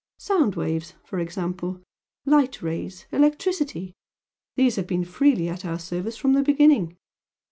[0.17, 1.79] Sound waves for example
[2.25, 3.93] light rays, electricity
[4.55, 6.97] these have been freely at our service from the beginning.